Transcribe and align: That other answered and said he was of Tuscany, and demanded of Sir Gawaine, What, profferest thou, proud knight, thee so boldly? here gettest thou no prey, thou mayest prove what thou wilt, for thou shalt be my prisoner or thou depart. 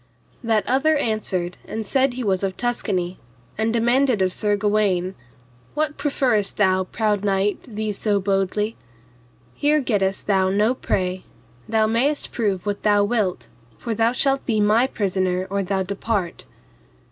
That 0.43 0.67
other 0.67 0.97
answered 0.97 1.57
and 1.67 1.85
said 1.85 2.13
he 2.15 2.23
was 2.23 2.41
of 2.41 2.57
Tuscany, 2.57 3.19
and 3.55 3.71
demanded 3.71 4.19
of 4.23 4.33
Sir 4.33 4.55
Gawaine, 4.55 5.13
What, 5.75 5.95
profferest 5.95 6.57
thou, 6.57 6.85
proud 6.85 7.23
knight, 7.23 7.61
thee 7.67 7.91
so 7.91 8.19
boldly? 8.19 8.75
here 9.53 9.79
gettest 9.79 10.25
thou 10.25 10.49
no 10.49 10.73
prey, 10.73 11.21
thou 11.69 11.85
mayest 11.85 12.31
prove 12.31 12.65
what 12.65 12.81
thou 12.81 13.03
wilt, 13.03 13.47
for 13.77 13.93
thou 13.93 14.11
shalt 14.11 14.43
be 14.47 14.59
my 14.59 14.87
prisoner 14.87 15.45
or 15.51 15.61
thou 15.61 15.83
depart. 15.83 16.45